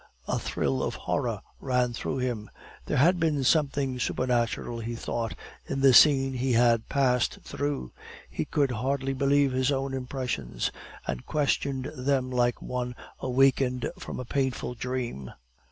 A 0.27 0.39
thrill 0.39 0.81
of 0.81 0.95
horror 0.95 1.41
ran 1.59 1.93
through 1.93 2.17
him; 2.17 2.49
there 2.87 2.97
had 2.97 3.19
been 3.19 3.43
something 3.43 3.99
supernatural, 3.99 4.79
he 4.79 4.95
thought, 4.95 5.35
in 5.67 5.81
the 5.81 5.93
scene 5.93 6.33
he 6.33 6.53
had 6.53 6.89
passed 6.89 7.37
through. 7.43 7.93
He 8.27 8.45
could 8.45 8.71
hardly 8.71 9.13
believe 9.13 9.51
his 9.51 9.71
own 9.71 9.93
impressions, 9.93 10.71
and 11.05 11.27
questioned 11.27 11.85
them 11.95 12.31
like 12.31 12.63
one 12.63 12.95
awakened 13.19 13.91
from 13.99 14.19
a 14.19 14.25
painful 14.25 14.73
dream. 14.73 15.33